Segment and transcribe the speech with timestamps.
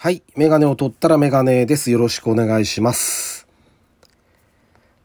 [0.00, 0.22] はい。
[0.36, 1.90] メガネを取ったらメガネです。
[1.90, 3.48] よろしくお願いします。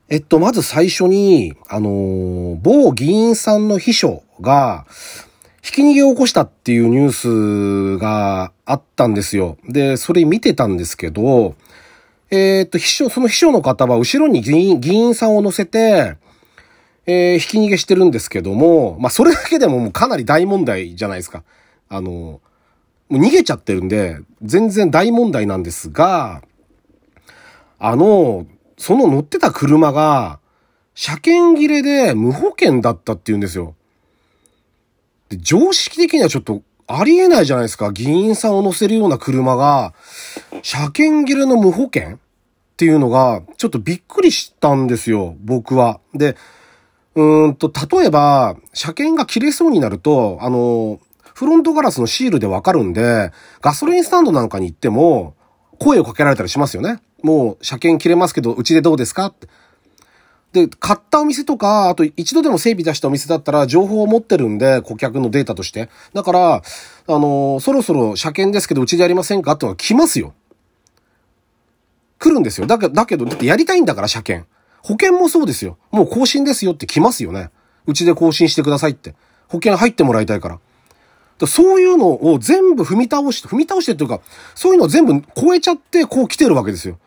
[0.08, 4.86] えっと、まず最初に、あのー某議員さんの秘書が、
[5.64, 9.58] ひき逃げを起こしたっていうニュースがあったんですよ。
[9.68, 11.56] で、それ見てたんですけど、
[12.30, 16.18] えーっと、秘書、その秘書の方は後ろに議員、議員さんを乗せて、
[17.08, 21.42] えーひき逃げしてるんですけども、まあ、それだけでももうかなり大問題じゃないですか。
[21.90, 22.53] あのー
[23.14, 26.42] もう逃げちゃってるんで、全然大問題なんですが、
[27.78, 28.48] あの、
[28.80, 30.40] その乗ってた車が、
[30.96, 33.76] 車検切れで無保険だったって言うんですよ。
[35.30, 37.92] で常識的にはちょっとありえないじゃないですか。
[37.92, 39.94] 議員さんを乗せるような車が、
[40.64, 42.18] 車検切れの無保険っ
[42.78, 46.00] ていうのが、ちょっとびっくりしたんですよ、僕は。
[46.16, 46.36] で、
[47.14, 51.00] うーんと、例えば、車検が切れそうになると、あの、
[51.34, 55.36] フロントガラスのシールでわかるんで、ガソリンスタンドなんかに行っても、
[55.80, 57.02] 声をかけられたりしますよね。
[57.24, 59.28] もう、車検切れますけど、うちでどうですか？
[59.28, 59.48] って。
[60.54, 65.90] で、買ったお店とか、あと一度でも整備出したお店だったら情報を持ってるんで、顧客のデータとして。
[66.14, 66.62] だから、あ
[67.08, 69.54] のそろそろ車検ですけど、うちでやりませんか？
[69.54, 70.34] ってのが来ますよ。
[72.20, 72.68] 来るんですよ。
[72.68, 74.48] だけどだけど、だってやりたいんだから、車検。
[74.84, 75.78] 保険もそうですよ。
[75.90, 77.50] もう更新ですよって来ますよね。
[77.88, 79.16] うちで更新してくださいって。
[79.48, 80.60] 保険入ってもらいたいから。
[81.48, 84.22] そういうのを全部踏み倒して、踏み倒してっていうか、
[84.56, 86.98] そういうのを全部超えちゃって、こう来てるわけですよ。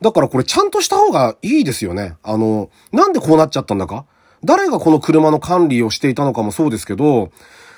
[0.00, 2.16] だからこれちゃんとした方がいいですよね。
[2.22, 4.04] あの、なんでこうなっちゃったんだか
[4.44, 7.30] 誰がこの車の管理をしていたのかもそうですけど、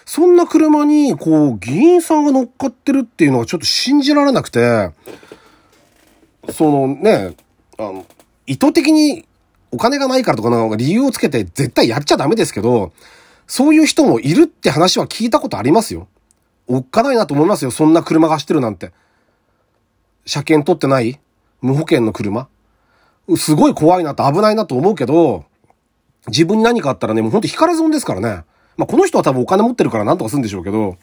[0.06, 4.90] そんな車に、こう、議員さんが乗っかってるっていうのがちょっと信じられなくて、
[6.50, 7.34] そのね、
[7.78, 8.06] あの、
[8.46, 9.24] 意図的に
[9.70, 12.92] お金がないからとかなんか理由をつけて絶対やっちゃダメですけど、
[13.46, 16.08] そういう人もいるって話は聞いたことありますよ。
[16.66, 17.70] おっかないなと思いますよ。
[17.70, 18.92] そんな車が走ってるなんて。
[20.26, 21.20] 車検取ってない？
[21.60, 22.48] 無保険の車？
[23.36, 25.44] すごい怖いなと危ないなと思うけど、
[26.28, 28.44] 自分に何かあったらね、もうほんと光ら損ですからね。
[28.76, 30.96] まあ、この人は多分お金持ってるからなんとかするんでしょうけど、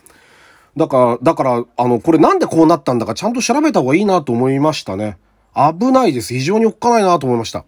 [0.76, 5.18] だから、だから、あの、これなんでこうなったんだかちゃんと調べた方がいいなと思いましたね。
[5.56, 6.34] 危ないです。
[6.34, 7.66] 非常におっかないなと思いました。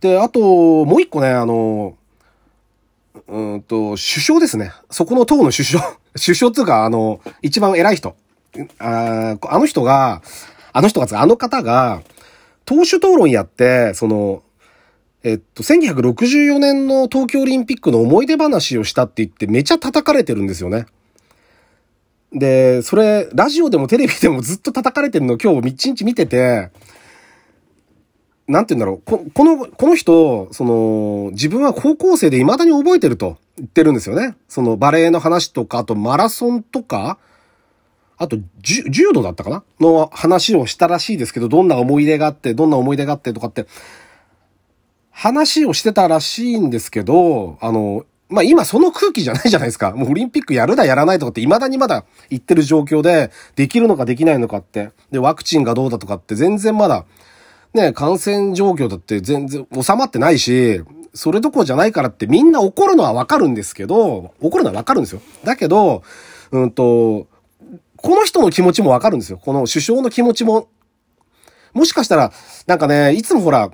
[0.00, 1.96] で、あと、もう一個ね、あの、
[3.28, 4.72] うんと、首相ですね。
[4.90, 5.98] そこの党の首相。
[6.14, 8.14] 首相っていうか、あの、一番偉い人。
[8.78, 10.22] ああの人が、
[10.72, 12.02] あの人が、あの方が、
[12.64, 14.42] 党首討論やって、その、
[15.24, 20.86] えっと、1964年の東京オリンピックの思い出話をしたって言ってめちゃ叩かれてるんですよね。
[22.32, 26.70] で、それ、ラジオでもテレビでもずっと叩かれてるの今日一日見てて、
[28.48, 29.02] なんて言うんだろう。
[29.04, 34.36] ここの、この人、その、自分は高校生で未だに覚えてると言ってるんですよね。
[34.48, 37.18] そのバレエの話とか、あとマラソンとか、
[38.18, 39.64] あと、柔道だったかな？
[39.80, 43.66] の話をしたらしいですけど、どんな思い出があって、どんな思い出があってとかって、
[45.10, 49.92] 話をしてたらしいんですけど、あの、まあ、今その空気じゃないじゃないですか。
[49.92, 54.90] もうオリンピックやるだやらないとかって未だにまだ言ってる状況で、できるのかできないのかって。
[55.10, 57.04] で、ワクチンがどうだとかって全然まだ、
[57.74, 60.82] ね、感染状況だって全然収まってないし、
[61.14, 65.20] それどころじゃないからってみんな怒るのはわかるんですけど、怒るのはわかるんですよ。
[65.44, 66.02] だけど、
[66.50, 67.26] うんと、
[67.96, 69.38] この人の気持ちもわかるんですよ。
[69.38, 70.68] この首相の気持ちも。
[71.72, 72.32] もしかしたら、
[72.66, 73.70] なんかね、いつもほら、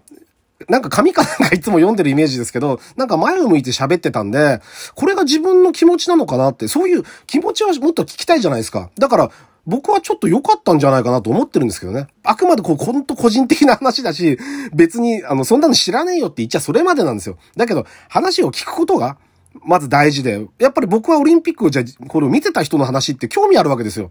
[0.69, 4.60] なんか紙かなんかいつも読んでるイメージですけど、なんか前を向いて喋ってたんで、
[4.94, 8.91] これが自分の気持ちなのかなって、そういう気持ちはもっと聞きたいじゃないですか。
[8.98, 9.31] だから、
[9.68, 12.06] 僕はちょっと良かったんじゃないかなと思ってるんですけどね。
[12.24, 14.38] あくまでこう、ほんと個人的な話だし、
[14.72, 17.36] 別に、あの、そんなの知らねえよって言っちゃそれまでなんですよ。
[17.54, 19.18] だけど、話を聞くことが、
[19.62, 24.10] まず大事で、やっぱり僕はオリンピックをじゃ、これを見てた人の話って興味あるわけですよ。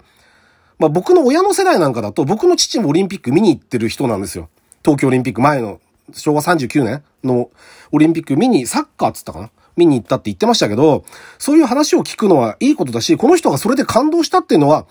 [0.77, 4.49] まあ僕の親の世代なんかだと、僕の父もオリンピック見に行ってる人なんですよ。
[4.83, 5.79] 東京オリンピック前の、
[6.13, 7.49] 昭和39年の
[7.91, 9.49] オリンピック見に、サッカーっつったかな？
[9.75, 11.05] 見に行ったって言ってましたけど、
[11.37, 14.87] そういう話を聞くのはいいことだし、この人がそれで感動したっていうのは、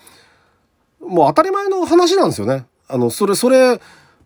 [0.99, 2.65] もう当たり前の話なんですよね。
[2.87, 3.79] あの、それ、それ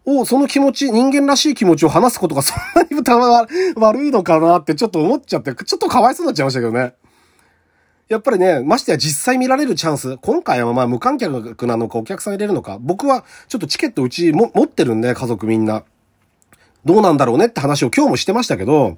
[0.06, 6.94] を、その気持ち、人間らしい気持ちを話すことがそんなにたま悪いのかなってちょっと思っちゃって、ちょっとかわいそうになっちゃいましたけどね。
[8.08, 15.84] やっぱりね、ましてや実際見られるチャンス、今回はまあ無観客なのかお客さん入れるのか、僕はちょっとチケットうちも持ってるんで、家族みんな。
[16.84, 18.98] どうなんだろうねって話を今日もしてましたけど、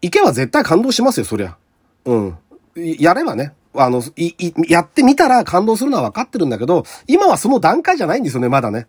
[0.00, 1.56] 行けば絶対感動しますよ、そりゃ。
[2.04, 2.38] うん。
[2.76, 3.52] やればね。
[3.74, 8.86] あの、い、い、やってみたら感動するのは分かってるんだけど、今はその段階じゃないんですよね、まだね。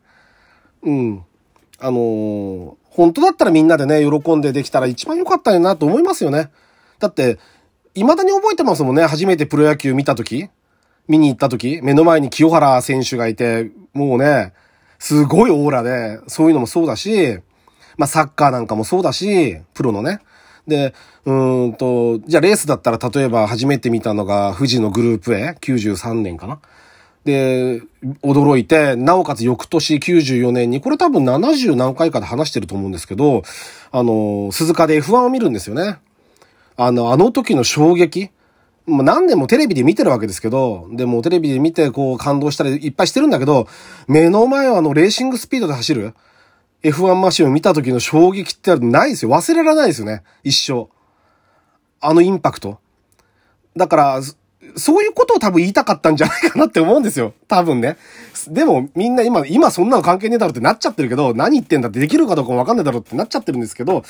[0.84, 1.24] うん。
[1.80, 6.52] あのー本当だったらみんなでね、喜んでできたら一番良かったよなと思いますよね。
[7.00, 7.40] だって、
[7.96, 10.50] 未だに覚えてますもんね、初めてプロ野球見た時
[11.08, 14.54] 見に行った時、目の前に清原選手がいて、もうね、
[15.00, 17.40] すごいオーラで、そういうのもそうだし、
[17.98, 20.20] まあサッカーなんかもそうだし、プロのね。
[20.68, 20.94] で、
[21.26, 26.60] うんと、じゃあレースだったら例えば初めて見たのが富士のグループ A93 年かな。
[27.24, 27.82] で、
[28.24, 33.44] 驚いて、なおかつ翌年94年に、これ多分70何回かで話してると思うんですけど、
[33.92, 36.00] あの、鈴鹿で F1 を見るんですよね。
[36.78, 38.32] あの、あの時の衝撃。
[38.88, 43.68] もう何年もテレビで見てるわけですけど、でもテレビで見てこう感動したりいっぱいしてるんだけど、
[44.08, 46.16] 目の前はあのレーシングスピードで走る
[46.84, 49.32] F1 マシンを見た時の衝撃ってないですよ。
[49.32, 50.24] 忘れられないですよね。
[50.44, 50.90] 一生。
[52.00, 52.80] あのインパクト。
[53.76, 54.22] だから、
[54.76, 57.34] そういうことを多分言いたかったんじゃないかなって思うんですよ。
[57.48, 57.98] 多分ね。
[58.48, 64.04] でもみんな今、今そんなの関係ねえだろってなっちゃってるけど、何言ってんだってできるかどうかもわかんないだろうってなっちゃってるんですけど、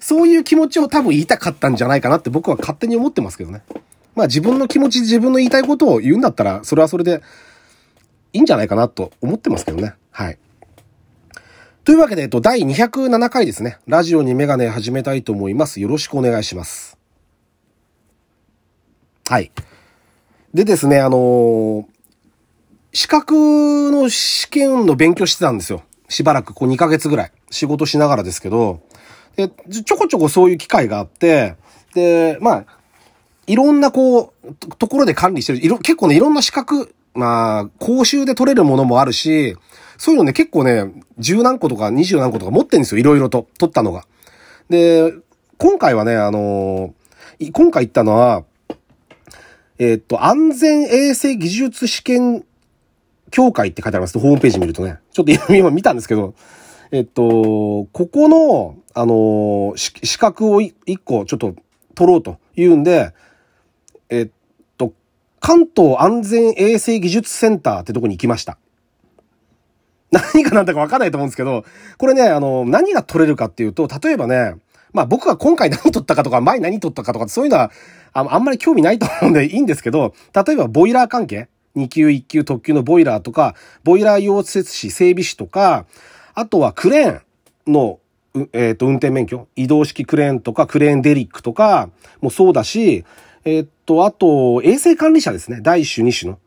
[0.00, 3.62] そういう気持ちを多分言いたかったんじゃないかなって僕は勝手に思ってますけどね。
[4.14, 7.22] まあ自分の気持ち、自分の言いたいことを言うんだったら、それはそれで
[8.32, 9.94] いいんじゃないかなと思ってますけどね。
[10.10, 10.38] はい。
[11.88, 13.78] というわけで、えっと、第207回ですね。
[13.86, 15.80] ラジオにメガネ始めたいと思います。
[15.80, 16.98] よろしくお願いします。
[19.26, 19.50] はい。
[20.52, 21.84] でですね、あのー、
[22.92, 25.82] 資格の試験の勉強してたんですよ。
[26.10, 27.32] しばらく、こう2ヶ月ぐらい。
[27.50, 28.82] 仕事しながらですけど、
[29.36, 31.56] で、ちょこちょこそういう機会があって、
[31.94, 32.64] で、まあ、
[33.46, 39.56] いろんなこう、ところで管理してる、いろ、結構ね、いろんな資格、まあ、講習で取れるものもあるし、
[39.98, 44.06] そういうのね、結構ね、十何個とか二十何個とか持ってんですよ、いろいろと、取ったのが。
[44.70, 45.12] で、
[45.58, 48.44] 今回はね、あのー、今回行ったのは、
[49.78, 52.44] えー、っと、安全衛生技術試験
[53.30, 54.18] 協会って書いてあります。
[54.18, 54.98] ホームページ見るとね。
[55.12, 56.34] ちょっと今見たんですけど、
[56.92, 61.54] えっと、ここの、あのー、資格を一個ちょっと
[61.96, 63.12] 取ろうというんで、
[64.08, 64.30] えっ
[64.76, 64.92] と、
[65.40, 68.58] 関東安全衛生技術センターってとこに行きました。
[70.10, 71.64] 何が何だかわかんないと思うんですけど、
[71.98, 74.54] これね、あの、何が取れるかっていうと、例えばね、
[74.92, 77.70] まあ僕が今回何取ったかとか、前何取ったかとか、そういうのは、
[78.12, 85.86] ああんまり興味ないと思うんでいいんですけど、例えばボイラー関係 ?2 級1級特級のボイラーとか、ボイラー溶接士、整備士とか、
[86.34, 87.20] あとはクレー
[87.68, 88.00] ンの、
[88.52, 89.48] えっ、ー、と、運転免許？
[89.56, 91.90] 移動式クレーンとか、クレーンデリックとか
[92.20, 93.04] もそうだし、
[93.44, 95.60] えっと、あと、衛生管理者ですね。
[95.62, 96.38] 第一種、二種の。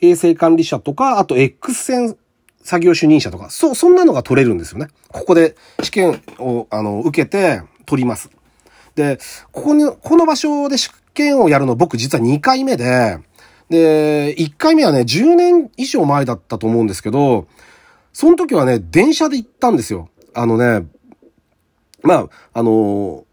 [0.00, 2.16] 衛生管理者とか、あと X 線
[2.64, 4.88] 作業主任者とか、そ、そんなのが取れるんですよね。
[5.12, 8.30] ここで試験を、あの、受けて取ります。
[8.96, 9.18] で、
[9.52, 13.18] ここに、この場所で試験をやるの僕実は2回目で、
[13.68, 17.46] で、1回目はね、10年以上前だったと思うんですけど、
[18.12, 20.08] その時はね、電車で行ったんですよ。
[20.32, 20.86] あのね、
[22.02, 23.24] まあ、あの、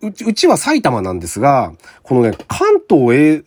[0.00, 1.72] うち、うちは埼玉なんですが、
[2.02, 3.42] このね、関東え、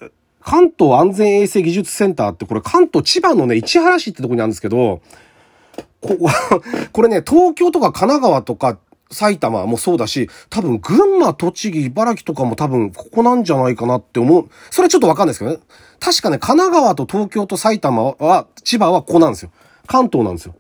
[0.46, 5.02] 関東安全衛生技術センターってこれ関東千葉のね、市原市ってとこにあるんですけど、
[6.02, 6.18] こ、
[6.92, 8.78] これね、東京とか神奈川とか
[9.10, 14.50] 埼玉もそうだし、多分群馬、栃木、茨城とかも多分ここなんじゃないかなって思う。
[14.70, 15.60] それはちょっとわかんないですけどね。
[16.00, 19.52] 確かね、神奈川と東京と埼玉は、千葉はここなんですよ。
[19.88, 20.56] 関東なんですよ。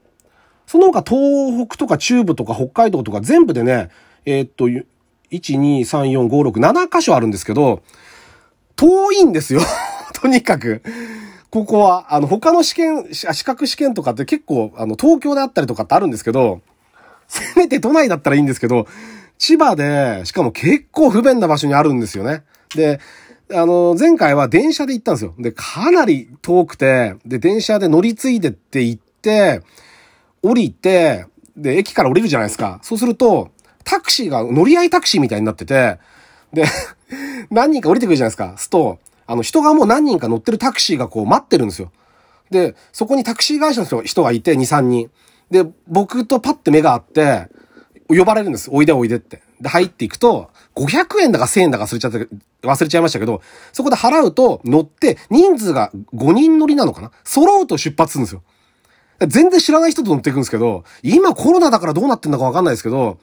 [0.65, 3.89] その他東北とか中部とか北海道とか全部でね、
[4.25, 4.85] えー、っと、1、
[5.31, 7.81] 2、3、4、5、6、7箇所あるんですけど、
[8.83, 9.61] 遠いんですよ。
[10.13, 10.81] とにかく。
[11.49, 16.61] ここは、あの、他の試験、資格試験とかって結構、あの、東京であったりとかってあるんですけど、
[17.27, 18.87] せめて都内だったらいいんですけど、
[19.37, 22.43] 千葉で、しかも結構不便な場所にあるんですよね。
[22.75, 22.99] で、
[23.53, 25.33] あの、前回は電車で行ったんですよ。
[25.39, 29.61] で、かなり遠くて、で、電車で乗り継いでって行って、
[30.41, 32.79] 降りて、で、駅から降りるじゃないですか。
[32.81, 33.51] そうすると、
[33.83, 35.99] タクシーが乗り合いタクシーみたいになってて、
[36.53, 36.65] で、
[37.49, 38.55] 何人か降りてくるじゃないですか。
[38.57, 41.91] すと、あの、人がもう何人か乗ってるタクシーがこう待ってるんですよ。
[42.49, 45.09] で、そこにタクシー会社の人がいて、2、3人。
[45.49, 47.47] で、僕とパッて目があって、
[48.07, 48.69] 呼ばれるんです。
[48.71, 49.41] おいでおいでって。
[49.61, 52.27] で、入っていくと、500円だか1000円だか忘れちゃって、
[52.61, 53.41] 忘れちゃいましたけど、
[53.71, 58.43] そこで払うと乗って、人数が5人乗りなのかな揃うと出発するんですよ。
[59.27, 63.17] 全然知らない人と乗っていくんですけど、今コロナだからどうなってんだかわかんないですけど、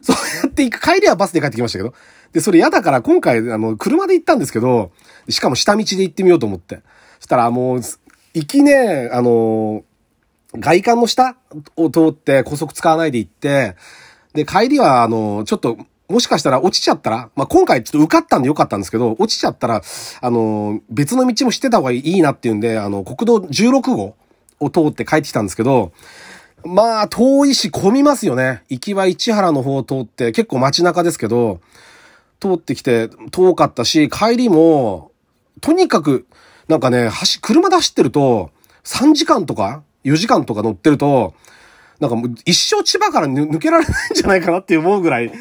[0.00, 1.94] そうやって行く、帰りはバスで帰ってきましたけど。
[2.34, 4.90] で、それ嫌だから今回、あの、車で行ったんですけど、
[5.28, 6.82] しかも下道で行ってみようと思って。
[7.20, 7.80] そしたらもう、
[8.34, 9.84] 行きね、あの、
[10.52, 11.36] 外観の下
[11.76, 13.76] を通って高速使わないで行って、
[14.34, 19.82] で、帰りは、あの、ちょっと、もしかしたら落ちちゃったら、まあ、今回ちょっと受かったんでよかったんですけど、落ちちゃったら、
[20.20, 24.16] あの、別の道も知ってた方がいいなっていうんで、あの、国道16号
[24.58, 25.92] を通って帰ってきたんですけど、
[26.66, 28.62] まあ、遠いし混みますよね。
[28.68, 31.60] 行きは市原の方を通って、結構街中ですけど、
[32.40, 35.12] 通ってきて遠かったし、帰りも、
[35.60, 36.26] とにかく、
[36.68, 38.50] なんかね、走、車で走ってると、
[38.84, 41.34] 3時間とか、4時間とか乗ってると、
[42.00, 45.32] なんかもう一生千葉から抜けられないんじゃないかなって思うぐらい、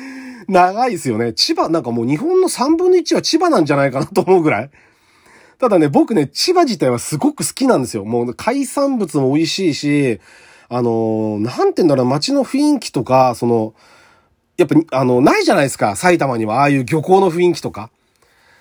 [0.48, 1.34] 長いですよね。
[1.34, 4.70] 千葉、なんかもう日本の3分の1は千葉なんじゃないかなと思うぐらい。
[5.60, 8.06] ただね、僕ね、千葉自体はすごく好きなんですよ。
[8.06, 10.20] もう海産物も美味しいし、
[10.70, 13.74] あのー、なんて言うんだろう、街の雰囲気とか、その、
[14.58, 15.96] やっぱ、あの、ないじゃないですか。
[15.96, 17.90] 埼玉には、ああいう漁港の雰囲気とか。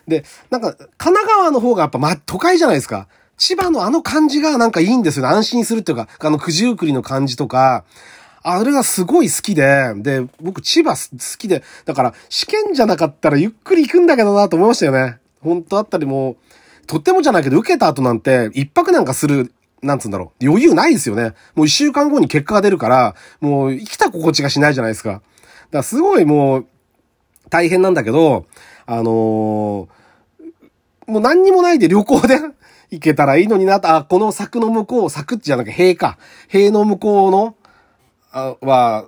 [0.09, 3.09] で、なんか、神奈川の方がやっぱ、ま、都会じゃないですか。
[3.39, 5.35] 千葉のあの感じがなんかいいんですよね。
[5.35, 7.85] 安心するっていうか、あの九十九里の感じとか、
[8.45, 15.19] あれがすごい好きで、で、僕千葉好きで、だから試験じゃなかったらゆっくり行くんだけどなと思いましたよね。
[15.41, 16.37] 本当あったりも、
[16.87, 20.47] とってもじゃないけど受けた後なんて一泊なんかする、なんつうんだろう。
[20.47, 21.35] 余裕ないですよね。
[21.55, 25.21] もう一週間後に結果が出るから、もう生きた心地がしないじゃないですか。
[25.81, 26.67] すごいもう、
[27.49, 28.47] 大変なんだけど、
[28.87, 29.07] あのー、
[31.07, 32.39] もう何にもないで旅行で
[32.91, 36.19] 行けたらいいのになと、あ、この柵の向こう、柵じゃなくて塀か。
[36.49, 37.57] 塀の向こうの、
[38.33, 39.07] あは、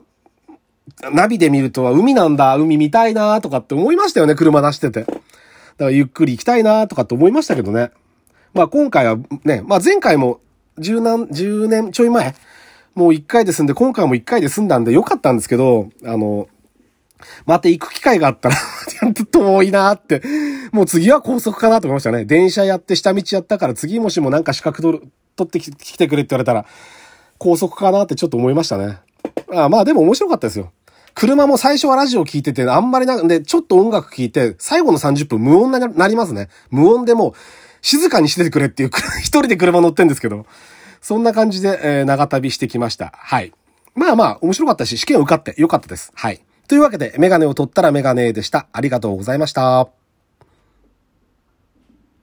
[1.12, 5.00] ナビで見るとは海なんだ、海見たいなとかって思いましたよね、車出してて。
[5.00, 5.20] だか
[5.78, 7.90] らゆっくり行きたいなとかって思いましたけどね。
[8.52, 10.40] まあ今回はね、まあ前回も
[10.78, 12.34] 十何、十年ちょい前、
[12.94, 16.48] もう一回で済んで、今回も一回で済んだんでよかったんですけど、あの、
[17.46, 20.22] また行く機会があったらちゃんと遠いなって。
[20.72, 22.24] もう次は高速かなと思いましたね。
[22.24, 26.66] 電車やって下道やったから次もしもなんか資格取る、取ってきてくれって言われたら、
[27.38, 28.98] 高速かなってちょっと思いましたね。
[29.52, 30.72] あまあでも面白かったですよ。
[31.14, 36.48] 車も最初はラジオ聞いてて、あんまりなんで、ちょっと音楽聞いて、最後の30分無音になりますね。
[36.70, 37.34] 無音でも
[37.82, 38.90] 静かにしててくれっていう、
[39.20, 40.46] 一人で車乗ってんですけど、
[41.00, 43.12] そんな感じで、えー、長旅してきました。
[43.16, 43.52] はい。
[43.94, 46.10] まあまあ、面白かったし、試験受かってよかったです。
[46.14, 46.42] はい。
[46.68, 48.68] というわけで、メガネを取ったらメガネでした。
[48.72, 50.03] ありがとうございました。